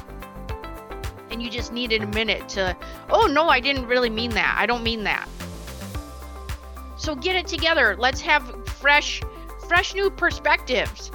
and 1.36 1.42
you 1.42 1.50
just 1.50 1.70
needed 1.70 2.02
a 2.02 2.06
minute 2.06 2.48
to, 2.48 2.74
oh 3.10 3.26
no, 3.26 3.50
I 3.50 3.60
didn't 3.60 3.86
really 3.86 4.08
mean 4.08 4.30
that. 4.30 4.56
I 4.58 4.64
don't 4.64 4.82
mean 4.82 5.04
that. 5.04 5.28
So 6.96 7.14
get 7.14 7.36
it 7.36 7.46
together. 7.46 7.94
Let's 7.98 8.22
have 8.22 8.66
fresh, 8.66 9.20
fresh 9.68 9.94
new 9.94 10.08
perspectives. 10.08 11.10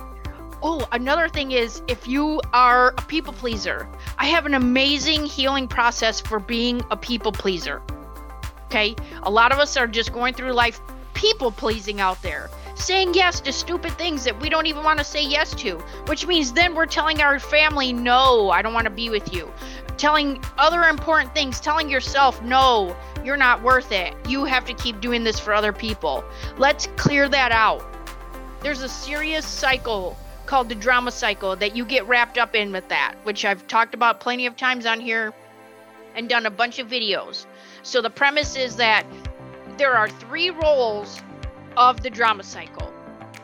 Oh, 0.62 0.88
another 0.92 1.28
thing 1.28 1.54
is 1.54 1.82
if 1.88 2.08
you 2.08 2.40
are 2.54 2.94
a 3.00 3.02
people 3.02 3.34
pleaser, 3.34 3.90
I 4.20 4.28
have 4.28 4.46
an 4.46 4.54
amazing 4.54 5.26
healing 5.26 5.68
process 5.68 6.22
for 6.22 6.40
being 6.40 6.84
a 6.92 6.98
people 6.98 7.32
pleaser. 7.32 7.82
Okay? 8.66 8.96
A 9.24 9.32
lot 9.32 9.52
of 9.52 9.58
us 9.58 9.76
are 9.76 9.88
just 9.88 10.14
going 10.14 10.36
through 10.36 10.54
life 10.54 10.80
people 11.16 11.52
pleasing 11.52 12.00
out 12.00 12.22
there 12.22 12.52
saying 12.82 13.14
yes 13.14 13.40
to 13.42 13.54
stupid 13.54 13.92
things 13.94 14.24
that 14.24 14.40
we 14.42 14.50
don't 14.50 14.66
even 14.66 14.84
want 14.84 14.98
to 14.98 15.06
say 15.06 15.24
yes 15.24 15.54
to, 15.56 15.78
which 16.08 16.26
means 16.26 16.52
then 16.52 16.74
we're 16.74 16.86
telling 16.86 17.22
our 17.22 17.40
family, 17.40 17.94
no, 17.94 18.50
I 18.50 18.62
don't 18.62 18.74
want 18.74 18.86
to 18.86 18.92
be 18.92 19.10
with 19.10 19.34
you. 19.34 19.52
Telling 20.02 20.44
other 20.58 20.82
important 20.86 21.32
things, 21.36 21.60
telling 21.60 21.88
yourself, 21.88 22.42
no, 22.42 22.98
you're 23.24 23.38
not 23.38 23.62
worth 23.62 23.92
it. 23.92 24.16
You 24.28 24.46
have 24.46 24.66
to 24.66 24.74
keep 24.74 25.00
doing 25.00 25.24
this 25.24 25.40
for 25.40 25.54
other 25.54 25.72
people. 25.72 26.24
Let's 26.58 26.88
clear 26.98 27.30
that 27.30 27.52
out. 27.52 27.86
There's 28.62 28.82
a 28.82 28.90
serious 28.90 29.46
cycle 29.46 30.18
called 30.48 30.70
the 30.70 30.74
drama 30.74 31.12
cycle 31.12 31.56
that 31.56 31.76
you 31.76 31.86
get 31.86 32.08
wrapped 32.08 32.40
up 32.40 32.56
in 32.56 32.72
with 32.72 32.88
that, 32.88 33.14
which 33.26 33.46
I've 33.46 33.68
talked 33.68 33.94
about 33.94 34.20
plenty 34.20 34.48
of 34.48 34.58
times 34.58 34.88
on 34.88 35.00
here 35.00 35.34
and 36.16 36.28
done 36.28 36.48
a 36.48 36.50
bunch 36.50 36.80
of 36.80 36.88
videos. 36.88 37.46
So 37.84 38.02
the 38.02 38.10
premise 38.10 38.56
is 38.56 38.78
that 38.78 39.06
there 39.78 39.96
are 39.96 40.10
three 40.10 40.50
roles 40.50 41.22
of 41.78 42.02
the 42.02 42.10
drama 42.10 42.42
cycle. 42.42 42.92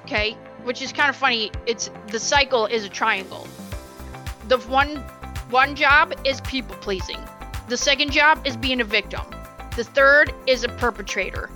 Okay? 0.06 0.32
Which 0.64 0.82
is 0.82 0.92
kind 0.92 1.12
of 1.12 1.16
funny. 1.16 1.52
It's 1.68 1.92
the 2.08 2.20
cycle 2.20 2.66
is 2.66 2.84
a 2.84 2.90
triangle. 2.90 3.48
The 4.48 4.58
one 4.62 5.04
one 5.50 5.76
job 5.76 6.14
is 6.26 6.42
people 6.42 6.76
pleasing. 6.78 7.20
The 7.68 7.78
second 7.78 8.12
job 8.12 8.46
is 8.46 8.58
being 8.58 8.82
a 8.82 8.84
victim. 8.84 9.22
The 9.76 9.84
third 9.84 10.34
is 10.46 10.64
a 10.64 10.70
perpetrator. 10.70 11.50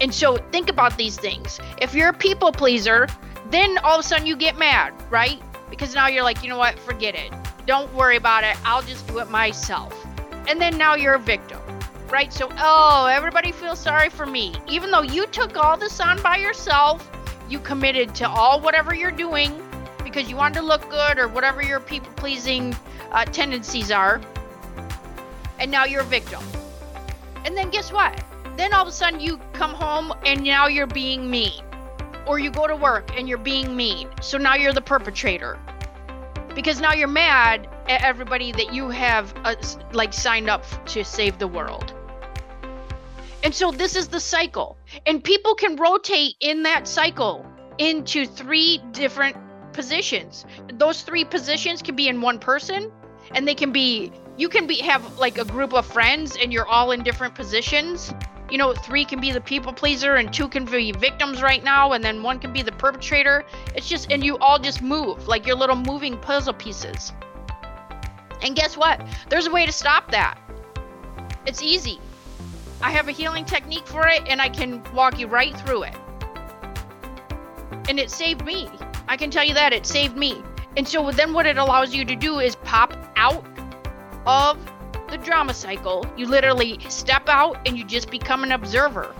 And 0.00 0.12
so 0.12 0.36
think 0.52 0.68
about 0.68 0.96
these 0.96 1.16
things. 1.16 1.60
If 1.80 1.94
you're 1.94 2.08
a 2.08 2.14
people 2.14 2.52
pleaser, 2.52 3.06
then 3.50 3.78
all 3.78 3.98
of 3.98 4.04
a 4.04 4.08
sudden 4.08 4.26
you 4.26 4.36
get 4.36 4.58
mad, 4.58 4.92
right? 5.10 5.40
Because 5.70 5.94
now 5.94 6.08
you're 6.08 6.24
like, 6.24 6.42
you 6.42 6.48
know 6.48 6.58
what, 6.58 6.78
forget 6.80 7.14
it. 7.14 7.32
Don't 7.66 7.92
worry 7.94 8.16
about 8.16 8.44
it. 8.44 8.56
I'll 8.64 8.82
just 8.82 9.06
do 9.06 9.18
it 9.18 9.30
myself. 9.30 9.94
And 10.48 10.60
then 10.60 10.76
now 10.76 10.94
you're 10.94 11.14
a 11.14 11.18
victim 11.18 11.60
right? 12.10 12.32
So, 12.32 12.48
oh, 12.58 13.06
everybody 13.06 13.52
feels 13.52 13.78
sorry 13.78 14.08
for 14.08 14.26
me. 14.26 14.54
Even 14.66 14.90
though 14.90 15.02
you 15.02 15.26
took 15.26 15.56
all 15.56 15.76
this 15.76 16.00
on 16.00 16.20
by 16.22 16.38
yourself, 16.38 17.10
you 17.48 17.58
committed 17.58 18.14
to 18.16 18.28
all 18.28 18.60
whatever 18.60 18.94
you're 18.94 19.10
doing 19.10 19.62
because 20.04 20.28
you 20.28 20.36
wanted 20.36 20.60
to 20.60 20.62
look 20.64 20.88
good 20.90 21.18
or 21.18 21.28
whatever 21.28 21.62
your 21.62 21.80
people 21.80 22.10
pleasing 22.16 22.74
uh, 23.12 23.24
tendencies 23.24 23.90
are. 23.90 24.20
And 25.58 25.70
now 25.70 25.84
you're 25.84 26.02
a 26.02 26.04
victim. 26.04 26.42
And 27.44 27.56
then 27.56 27.70
guess 27.70 27.92
what? 27.92 28.22
Then 28.56 28.72
all 28.72 28.82
of 28.82 28.88
a 28.88 28.92
sudden 28.92 29.20
you 29.20 29.38
come 29.52 29.72
home 29.72 30.12
and 30.24 30.42
now 30.42 30.66
you're 30.66 30.86
being 30.86 31.30
mean. 31.30 31.62
Or 32.26 32.38
you 32.38 32.50
go 32.50 32.66
to 32.66 32.76
work 32.76 33.16
and 33.16 33.28
you're 33.28 33.38
being 33.38 33.74
mean. 33.74 34.08
So 34.20 34.38
now 34.38 34.54
you're 34.54 34.72
the 34.72 34.82
perpetrator. 34.82 35.58
Because 36.54 36.80
now 36.80 36.92
you're 36.92 37.08
mad 37.08 37.68
at 37.88 38.02
everybody 38.02 38.52
that 38.52 38.72
you 38.72 38.90
have 38.90 39.32
uh, 39.44 39.54
like 39.92 40.12
signed 40.12 40.50
up 40.50 40.64
to 40.86 41.04
save 41.04 41.38
the 41.38 41.48
world. 41.48 41.94
And 43.44 43.54
so 43.54 43.70
this 43.70 43.94
is 43.96 44.08
the 44.08 44.20
cycle. 44.20 44.76
And 45.06 45.22
people 45.22 45.54
can 45.54 45.76
rotate 45.76 46.34
in 46.40 46.64
that 46.64 46.88
cycle 46.88 47.46
into 47.78 48.26
three 48.26 48.82
different 48.90 49.36
positions. 49.72 50.44
Those 50.74 51.02
three 51.02 51.24
positions 51.24 51.80
can 51.80 51.94
be 51.94 52.08
in 52.08 52.20
one 52.20 52.38
person 52.38 52.90
and 53.32 53.46
they 53.46 53.54
can 53.54 53.72
be 53.72 54.12
you 54.36 54.48
can 54.48 54.66
be 54.66 54.76
have 54.76 55.18
like 55.18 55.38
a 55.38 55.44
group 55.44 55.74
of 55.74 55.84
friends 55.84 56.36
and 56.40 56.52
you're 56.52 56.66
all 56.66 56.92
in 56.92 57.02
different 57.02 57.34
positions. 57.34 58.14
You 58.50 58.56
know, 58.56 58.72
three 58.72 59.04
can 59.04 59.20
be 59.20 59.32
the 59.32 59.40
people 59.40 59.72
pleaser 59.72 60.14
and 60.14 60.32
two 60.32 60.48
can 60.48 60.64
be 60.64 60.92
victims 60.92 61.42
right 61.42 61.62
now 61.62 61.92
and 61.92 62.02
then 62.02 62.22
one 62.22 62.38
can 62.38 62.52
be 62.52 62.62
the 62.62 62.72
perpetrator. 62.72 63.44
It's 63.74 63.88
just 63.88 64.10
and 64.10 64.24
you 64.24 64.38
all 64.38 64.58
just 64.58 64.80
move 64.80 65.26
like 65.26 65.46
your 65.46 65.56
little 65.56 65.76
moving 65.76 66.16
puzzle 66.18 66.54
pieces. 66.54 67.12
And 68.42 68.54
guess 68.54 68.76
what? 68.76 69.04
There's 69.28 69.46
a 69.46 69.50
way 69.50 69.66
to 69.66 69.72
stop 69.72 70.10
that. 70.12 70.38
It's 71.44 71.62
easy. 71.62 72.00
I 72.80 72.92
have 72.92 73.08
a 73.08 73.12
healing 73.12 73.44
technique 73.44 73.86
for 73.86 74.06
it 74.06 74.22
and 74.28 74.40
I 74.40 74.48
can 74.48 74.82
walk 74.94 75.18
you 75.18 75.26
right 75.26 75.58
through 75.60 75.84
it. 75.84 75.96
And 77.88 77.98
it 77.98 78.10
saved 78.10 78.44
me. 78.44 78.70
I 79.08 79.16
can 79.16 79.30
tell 79.30 79.44
you 79.44 79.54
that 79.54 79.72
it 79.72 79.84
saved 79.84 80.16
me. 80.16 80.42
And 80.76 80.86
so 80.86 81.10
then 81.10 81.32
what 81.32 81.46
it 81.46 81.56
allows 81.56 81.94
you 81.94 82.04
to 82.04 82.14
do 82.14 82.38
is 82.38 82.54
pop 82.68 82.94
out 83.16 83.42
of 84.26 84.58
the 85.10 85.16
drama 85.16 85.54
cycle. 85.54 86.04
You 86.18 86.26
literally 86.26 86.78
step 86.90 87.26
out 87.26 87.56
and 87.66 87.78
you 87.78 87.82
just 87.82 88.10
become 88.10 88.44
an 88.44 88.52
observer. 88.52 89.14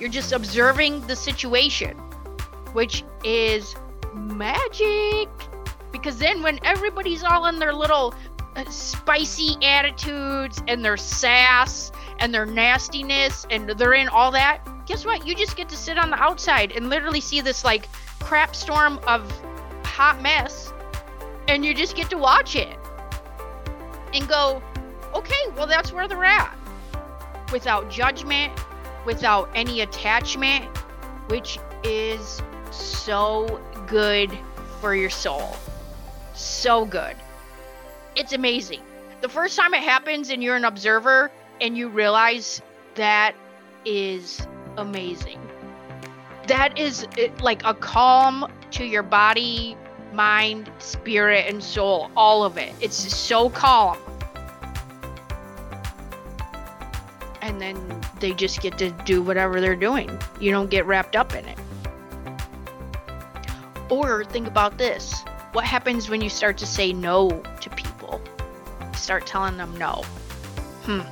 You're 0.00 0.08
just 0.08 0.32
observing 0.32 1.06
the 1.06 1.14
situation, 1.14 1.98
which 2.72 3.04
is 3.22 3.76
magic. 4.14 5.28
Because 5.92 6.16
then 6.16 6.42
when 6.42 6.58
everybody's 6.64 7.22
all 7.22 7.44
in 7.44 7.58
their 7.58 7.74
little 7.74 8.14
uh, 8.56 8.64
spicy 8.70 9.58
attitudes 9.62 10.62
and 10.66 10.82
their 10.82 10.96
sass 10.96 11.92
and 12.20 12.32
their 12.32 12.46
nastiness 12.46 13.46
and 13.50 13.68
they're 13.68 13.92
in 13.92 14.08
all 14.08 14.30
that, 14.30 14.66
guess 14.86 15.04
what? 15.04 15.26
You 15.26 15.34
just 15.34 15.58
get 15.58 15.68
to 15.68 15.76
sit 15.76 15.98
on 15.98 16.08
the 16.08 16.16
outside 16.16 16.72
and 16.72 16.88
literally 16.88 17.20
see 17.20 17.42
this 17.42 17.64
like 17.64 17.86
crap 18.20 18.56
storm 18.56 18.98
of 19.06 19.30
hot 19.84 20.22
mess, 20.22 20.72
and 21.48 21.66
you 21.66 21.74
just 21.74 21.94
get 21.94 22.08
to 22.08 22.16
watch 22.16 22.56
it 22.56 22.78
and 24.14 24.28
go, 24.28 24.62
okay, 25.14 25.34
well, 25.56 25.66
that's 25.66 25.92
where 25.92 26.08
they're 26.08 26.24
at. 26.24 26.56
Without 27.52 27.90
judgment, 27.90 28.52
without 29.04 29.50
any 29.54 29.80
attachment, 29.80 30.64
which 31.28 31.58
is 31.82 32.40
so 32.70 33.60
good 33.86 34.30
for 34.80 34.94
your 34.94 35.10
soul. 35.10 35.56
So 36.34 36.84
good. 36.84 37.16
It's 38.16 38.32
amazing. 38.32 38.80
The 39.20 39.28
first 39.28 39.56
time 39.56 39.74
it 39.74 39.82
happens 39.82 40.30
and 40.30 40.42
you're 40.42 40.56
an 40.56 40.64
observer 40.64 41.30
and 41.60 41.76
you 41.76 41.88
realize 41.88 42.62
that 42.94 43.34
is 43.84 44.46
amazing. 44.76 45.40
That 46.46 46.78
is 46.78 47.06
it, 47.16 47.40
like 47.40 47.62
a 47.64 47.74
calm 47.74 48.50
to 48.72 48.84
your 48.84 49.02
body, 49.02 49.76
mind, 50.14 50.70
spirit, 50.78 51.46
and 51.48 51.62
soul. 51.62 52.10
All 52.16 52.44
of 52.44 52.56
it. 52.56 52.74
It's 52.80 52.96
so 52.96 53.50
calm. 53.50 53.98
And 57.42 57.60
then 57.60 57.76
they 58.20 58.32
just 58.32 58.62
get 58.62 58.78
to 58.78 58.90
do 58.90 59.22
whatever 59.22 59.60
they're 59.60 59.76
doing. 59.76 60.10
You 60.40 60.50
don't 60.50 60.70
get 60.70 60.86
wrapped 60.86 61.16
up 61.16 61.34
in 61.34 61.44
it. 61.46 61.58
Or 63.90 64.24
think 64.24 64.46
about 64.46 64.78
this 64.78 65.24
what 65.54 65.64
happens 65.64 66.10
when 66.10 66.20
you 66.20 66.28
start 66.28 66.58
to 66.58 66.66
say 66.66 66.92
no 66.92 67.30
to 67.60 67.70
people? 67.70 68.20
Start 68.96 69.24
telling 69.24 69.56
them 69.56 69.76
no. 69.78 70.02
Hmm. 70.82 71.02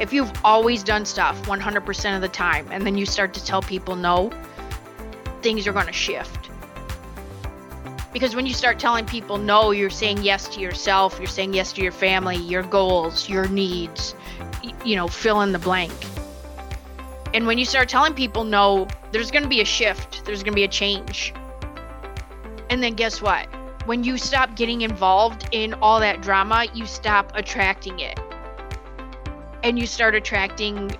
If 0.00 0.10
you've 0.10 0.32
always 0.42 0.82
done 0.82 1.04
stuff 1.04 1.40
100% 1.42 2.16
of 2.16 2.22
the 2.22 2.28
time 2.28 2.66
and 2.70 2.86
then 2.86 2.96
you 2.96 3.04
start 3.04 3.34
to 3.34 3.44
tell 3.44 3.60
people 3.60 3.94
no, 3.94 4.30
things 5.42 5.66
are 5.66 5.72
going 5.74 5.86
to 5.86 5.92
shift. 5.92 6.37
Because 8.12 8.34
when 8.34 8.46
you 8.46 8.54
start 8.54 8.78
telling 8.78 9.04
people 9.04 9.36
no, 9.36 9.70
you're 9.70 9.90
saying 9.90 10.22
yes 10.22 10.48
to 10.48 10.60
yourself, 10.60 11.18
you're 11.18 11.26
saying 11.26 11.54
yes 11.54 11.72
to 11.74 11.82
your 11.82 11.92
family, 11.92 12.36
your 12.36 12.62
goals, 12.62 13.28
your 13.28 13.46
needs, 13.48 14.14
you 14.84 14.96
know, 14.96 15.08
fill 15.08 15.42
in 15.42 15.52
the 15.52 15.58
blank. 15.58 15.92
And 17.34 17.46
when 17.46 17.58
you 17.58 17.66
start 17.66 17.88
telling 17.88 18.14
people 18.14 18.44
no, 18.44 18.88
there's 19.12 19.30
going 19.30 19.42
to 19.42 19.48
be 19.48 19.60
a 19.60 19.64
shift, 19.64 20.24
there's 20.24 20.42
going 20.42 20.52
to 20.52 20.56
be 20.56 20.64
a 20.64 20.68
change. 20.68 21.34
And 22.70 22.82
then 22.82 22.94
guess 22.94 23.20
what? 23.20 23.46
When 23.84 24.04
you 24.04 24.16
stop 24.16 24.56
getting 24.56 24.82
involved 24.82 25.48
in 25.52 25.74
all 25.74 26.00
that 26.00 26.22
drama, 26.22 26.66
you 26.74 26.86
stop 26.86 27.32
attracting 27.34 28.00
it. 28.00 28.18
And 29.62 29.78
you 29.78 29.86
start 29.86 30.14
attracting 30.14 30.90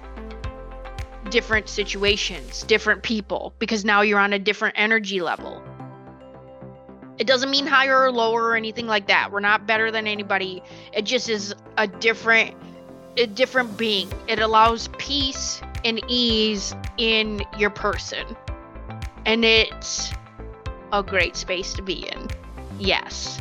different 1.31 1.69
situations, 1.69 2.63
different 2.65 3.03
people, 3.03 3.53
because 3.59 3.85
now 3.85 4.01
you're 4.03 4.19
on 4.19 4.33
a 4.33 4.39
different 4.39 4.75
energy 4.79 5.21
level. 5.21 5.58
It 7.19 7.27
doesn't 7.27 7.51
mean 7.51 7.67
higher 7.67 8.03
or 8.03 8.13
lower 8.13 8.45
or 8.45 8.57
anything 8.57 8.87
like 8.87 9.09
that. 9.09 9.33
We're 9.33 9.41
not 9.41 9.67
better 9.67 9.91
than 9.91 10.07
anybody. 10.07 10.63
It 10.93 11.03
just 11.03 11.29
is 11.29 11.55
a 11.77 11.87
different 11.87 12.55
a 13.17 13.27
different 13.27 13.77
being. 13.77 14.09
It 14.29 14.39
allows 14.39 14.89
peace 14.99 15.61
and 15.85 16.01
ease 16.09 16.75
in 16.99 17.43
your 17.59 17.71
person. 17.71 18.37
And 19.27 19.45
it's 19.45 20.13
a 20.93 21.03
great 21.03 21.37
space 21.37 21.75
to 21.75 21.83
be 21.83 22.09
in. 22.09 22.29
Yes. 22.79 23.41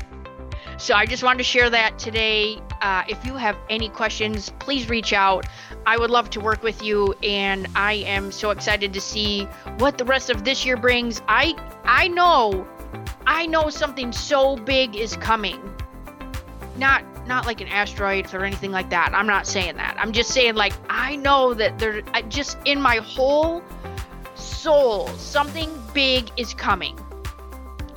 So 0.77 0.93
I 0.93 1.05
just 1.05 1.23
wanted 1.23 1.39
to 1.39 1.43
share 1.43 1.69
that 1.69 1.97
today. 1.97 2.59
Uh, 2.81 3.03
if 3.07 3.25
you 3.25 3.33
have 3.33 3.57
any 3.69 3.89
questions, 3.89 4.51
please 4.59 4.89
reach 4.89 5.11
out. 5.11 5.47
I 5.87 5.97
would 5.97 6.11
love 6.11 6.29
to 6.31 6.39
work 6.39 6.61
with 6.61 6.83
you, 6.83 7.13
and 7.23 7.67
I 7.75 7.93
am 7.93 8.31
so 8.31 8.51
excited 8.51 8.93
to 8.93 9.01
see 9.01 9.45
what 9.79 9.97
the 9.97 10.05
rest 10.05 10.29
of 10.29 10.43
this 10.43 10.65
year 10.65 10.77
brings. 10.77 11.21
I 11.27 11.55
I 11.83 12.09
know, 12.09 12.67
I 13.25 13.45
know 13.45 13.69
something 13.69 14.11
so 14.11 14.55
big 14.55 14.95
is 14.95 15.15
coming. 15.17 15.59
Not 16.77 17.03
not 17.27 17.45
like 17.45 17.59
an 17.59 17.67
asteroid 17.67 18.33
or 18.33 18.45
anything 18.45 18.71
like 18.71 18.89
that. 18.91 19.13
I'm 19.13 19.27
not 19.27 19.45
saying 19.45 19.75
that. 19.77 19.97
I'm 19.99 20.11
just 20.11 20.31
saying 20.31 20.55
like 20.55 20.73
I 20.89 21.15
know 21.17 21.53
that 21.53 21.77
there 21.79 22.01
just 22.29 22.57
in 22.65 22.81
my 22.81 22.97
whole 22.97 23.63
soul 24.35 25.07
something 25.17 25.69
big 25.93 26.31
is 26.37 26.53
coming 26.53 26.97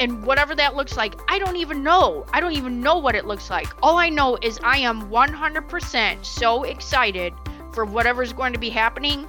and 0.00 0.24
whatever 0.24 0.54
that 0.54 0.74
looks 0.74 0.96
like, 0.96 1.14
I 1.28 1.38
don't 1.38 1.56
even 1.56 1.82
know. 1.82 2.24
I 2.32 2.40
don't 2.40 2.54
even 2.54 2.80
know 2.80 2.96
what 2.96 3.14
it 3.14 3.26
looks 3.26 3.50
like. 3.50 3.68
All 3.82 3.98
I 3.98 4.08
know 4.08 4.38
is 4.40 4.58
I 4.64 4.78
am 4.78 5.10
100% 5.10 6.24
so 6.24 6.62
excited 6.64 7.34
for 7.72 7.84
whatever's 7.84 8.32
going 8.32 8.54
to 8.54 8.58
be 8.58 8.70
happening 8.70 9.28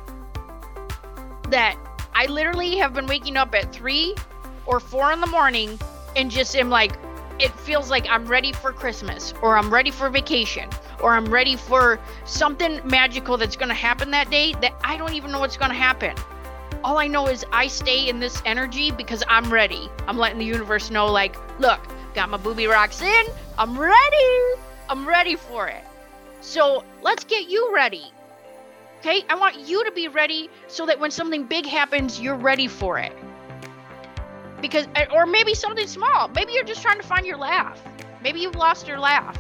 that 1.50 1.78
I 2.16 2.26
literally 2.28 2.78
have 2.78 2.94
been 2.94 3.06
waking 3.06 3.36
up 3.36 3.54
at 3.54 3.74
3 3.74 4.16
or 4.66 4.80
4 4.80 5.12
in 5.14 5.22
the 5.22 5.28
morning 5.28 5.80
and 6.16 6.30
just 6.30 6.56
am 6.56 6.70
like, 6.70 6.94
it 7.40 7.52
feels 7.60 7.90
like 7.90 8.08
I'm 8.10 8.26
ready 8.26 8.54
for 8.54 8.72
Christmas 8.72 9.34
or 9.42 9.58
I'm 9.58 9.74
ready 9.74 9.92
for 9.92 10.10
vacation 10.10 10.70
or 11.02 11.14
I'm 11.14 11.26
ready 11.26 11.56
for 11.56 12.00
something 12.26 12.80
magical 12.86 13.38
that's 13.38 13.56
going 13.56 13.70
to 13.70 13.76
happen 13.76 14.12
that 14.12 14.30
day 14.30 14.54
that 14.62 14.74
I 14.84 14.98
don't 14.98 15.14
even 15.14 15.32
know 15.32 15.40
what's 15.40 15.58
going 15.58 15.72
to 15.72 15.78
happen 15.78 16.16
all 16.84 16.98
I 16.98 17.08
know 17.08 17.28
is 17.28 17.46
I 17.52 17.68
stay 17.68 18.10
in 18.10 18.20
this 18.20 18.42
energy 18.46 18.92
because 18.92 19.24
I'm 19.28 19.52
ready. 19.52 19.90
I'm 20.08 20.18
letting 20.18 20.40
the 20.40 20.46
universe 20.46 20.90
know, 20.90 21.08
like, 21.08 21.36
look, 21.60 21.80
got 22.14 22.30
my 22.30 22.38
booby 22.38 22.68
rocks 22.68 23.02
in. 23.02 23.26
I'm 23.58 23.78
ready. 23.78 24.54
I'm 24.90 25.08
ready 25.08 25.36
for 25.36 25.68
it. 25.68 25.84
So 26.42 26.84
let's 27.02 27.24
get 27.24 27.50
you 27.50 27.74
ready. 27.74 28.12
Okay? 29.00 29.24
I 29.30 29.36
want 29.36 29.60
you 29.60 29.84
to 29.86 29.92
be 29.92 30.08
ready 30.08 30.50
so 30.68 30.86
that 30.86 31.00
when 31.00 31.12
something 31.12 31.46
big 31.46 31.66
happens, 31.66 32.20
you're 32.20 32.36
ready 32.36 32.68
for 32.68 32.98
it. 32.98 33.14
Because, 34.62 34.88
or 35.14 35.26
maybe 35.26 35.54
something 35.54 35.88
small. 35.88 36.28
Maybe 36.30 36.54
you're 36.54 36.64
just 36.64 36.82
trying 36.82 37.00
to 37.00 37.08
find 37.08 37.26
your 37.26 37.38
laugh. 37.38 37.82
Maybe 38.24 38.40
you've 38.40 38.56
lost 38.56 38.88
your 38.88 39.00
laugh. 39.00 39.36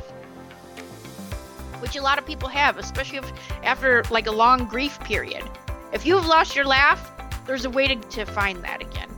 Which 1.79 1.95
a 1.95 2.01
lot 2.01 2.17
of 2.17 2.25
people 2.25 2.49
have, 2.49 2.77
especially 2.77 3.19
if, 3.19 3.31
after 3.63 4.03
like 4.09 4.27
a 4.27 4.31
long 4.31 4.65
grief 4.65 4.99
period. 5.01 5.43
If 5.93 6.05
you've 6.05 6.25
lost 6.25 6.55
your 6.55 6.65
laugh, 6.65 7.11
there's 7.45 7.65
a 7.65 7.69
way 7.69 7.87
to, 7.87 7.95
to 7.95 8.25
find 8.25 8.63
that 8.63 8.81
again. 8.81 9.09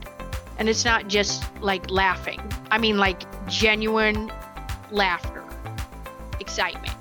And 0.58 0.68
it's 0.68 0.84
not 0.84 1.08
just 1.08 1.44
like 1.60 1.90
laughing. 1.90 2.40
I 2.70 2.78
mean 2.78 2.98
like 2.98 3.22
genuine 3.46 4.32
laughter, 4.90 5.44
excitement, 6.40 6.94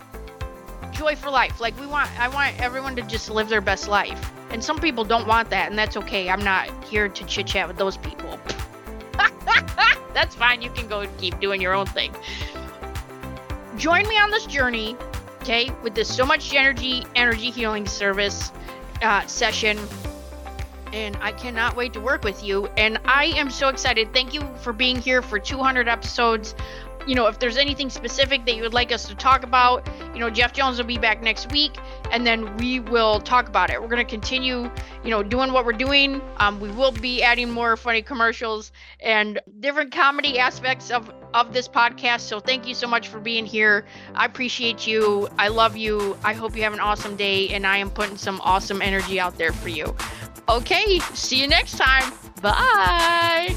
joy 0.91 1.15
for 1.15 1.29
life. 1.29 1.59
Like 1.59 1.79
we 1.79 1.85
want 1.85 2.09
I 2.19 2.27
want 2.27 2.59
everyone 2.59 2.95
to 2.95 3.01
just 3.03 3.29
live 3.29 3.49
their 3.49 3.61
best 3.61 3.87
life. 3.87 4.31
And 4.49 4.63
some 4.63 4.79
people 4.79 5.03
don't 5.03 5.27
want 5.27 5.49
that 5.49 5.69
and 5.69 5.77
that's 5.77 5.97
okay. 5.97 6.29
I'm 6.29 6.43
not 6.43 6.69
here 6.83 7.09
to 7.09 7.25
chit 7.25 7.47
chat 7.47 7.67
with 7.67 7.77
those 7.77 7.97
people. 7.97 8.39
That's 10.13 10.35
fine. 10.35 10.61
You 10.61 10.69
can 10.69 10.87
go 10.87 11.05
keep 11.17 11.39
doing 11.39 11.61
your 11.61 11.73
own 11.73 11.85
thing. 11.85 12.15
Join 13.77 14.07
me 14.07 14.17
on 14.17 14.29
this 14.29 14.45
journey, 14.45 14.95
okay, 15.41 15.71
with 15.81 15.95
this 15.95 16.13
so 16.13 16.25
much 16.25 16.53
energy 16.53 17.03
energy 17.15 17.49
healing 17.49 17.87
service 17.87 18.51
uh, 19.01 19.25
session 19.25 19.77
and 20.93 21.17
I 21.21 21.31
cannot 21.31 21.75
wait 21.75 21.91
to 21.93 21.99
work 21.99 22.23
with 22.23 22.43
you. 22.43 22.67
And 22.77 22.99
I 23.03 23.25
am 23.25 23.49
so 23.49 23.67
excited. 23.67 24.13
Thank 24.13 24.33
you 24.33 24.41
for 24.61 24.71
being 24.71 24.97
here 24.97 25.21
for 25.21 25.39
200 25.39 25.87
episodes. 25.87 26.55
You 27.07 27.15
know, 27.15 27.27
if 27.27 27.39
there's 27.39 27.57
anything 27.57 27.89
specific 27.89 28.45
that 28.45 28.55
you 28.55 28.61
would 28.61 28.73
like 28.73 28.91
us 28.91 29.07
to 29.07 29.15
talk 29.15 29.43
about, 29.43 29.87
you 30.13 30.19
know, 30.19 30.29
Jeff 30.29 30.53
Jones 30.53 30.77
will 30.77 30.85
be 30.85 30.97
back 30.97 31.21
next 31.21 31.51
week 31.51 31.77
and 32.11 32.25
then 32.25 32.55
we 32.57 32.79
will 32.79 33.19
talk 33.19 33.47
about 33.47 33.69
it. 33.69 33.81
We're 33.81 33.87
going 33.87 34.05
to 34.05 34.09
continue, 34.09 34.71
you 35.03 35.09
know, 35.09 35.23
doing 35.23 35.51
what 35.51 35.65
we're 35.65 35.73
doing. 35.73 36.21
Um, 36.37 36.59
we 36.59 36.71
will 36.71 36.91
be 36.91 37.21
adding 37.21 37.49
more 37.49 37.75
funny 37.75 38.01
commercials 38.01 38.71
and 38.99 39.39
different 39.59 39.91
comedy 39.91 40.39
aspects 40.39 40.91
of 40.91 41.11
of 41.33 41.51
this 41.51 41.67
podcast. 41.67 42.21
So 42.21 42.39
thank 42.39 42.67
you 42.67 42.75
so 42.75 42.87
much 42.87 43.07
for 43.07 43.19
being 43.19 43.45
here. 43.45 43.85
I 44.13 44.25
appreciate 44.25 44.85
you. 44.85 45.27
I 45.37 45.47
love 45.47 45.75
you. 45.75 46.17
I 46.23 46.33
hope 46.33 46.55
you 46.55 46.63
have 46.63 46.73
an 46.73 46.79
awesome 46.79 47.15
day 47.15 47.49
and 47.49 47.65
I 47.65 47.77
am 47.77 47.89
putting 47.89 48.17
some 48.17 48.39
awesome 48.41 48.81
energy 48.81 49.19
out 49.19 49.37
there 49.37 49.51
for 49.51 49.69
you. 49.69 49.95
Okay, 50.47 50.99
see 51.13 51.41
you 51.41 51.47
next 51.47 51.77
time. 51.77 52.13
Bye. 52.41 53.55